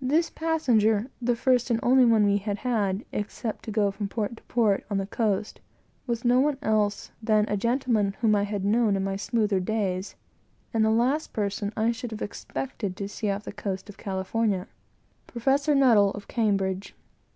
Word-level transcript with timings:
This 0.00 0.30
passenger 0.30 1.10
the 1.20 1.34
first 1.34 1.68
and 1.68 1.80
only 1.82 2.04
one 2.04 2.24
we 2.24 2.36
had 2.36 2.58
had, 2.58 3.04
except 3.10 3.64
to 3.64 3.72
go 3.72 3.90
from 3.90 4.06
port 4.06 4.36
to 4.36 4.42
port, 4.44 4.84
on 4.88 4.98
the 4.98 5.06
coast, 5.08 5.60
was 6.06 6.24
no 6.24 6.38
one 6.38 6.58
else 6.62 7.10
than 7.20 7.44
a 7.48 7.56
gentleman 7.56 8.14
whom 8.20 8.36
I 8.36 8.44
had 8.44 8.64
known 8.64 8.94
in 8.94 9.02
my 9.02 9.18
better 9.32 9.58
days; 9.58 10.14
and 10.72 10.84
the 10.84 10.90
last 10.90 11.32
person 11.32 11.72
I 11.76 11.90
should 11.90 12.12
have 12.12 12.22
expected 12.22 12.96
to 12.98 13.04
have 13.04 13.10
seen 13.10 13.30
on 13.32 13.40
the 13.42 13.50
coast 13.52 13.88
of 13.88 13.98
California 13.98 14.68
Professor 15.26 15.72
N, 15.72 15.82
of 15.82 16.28
Cambridge. 16.28 16.94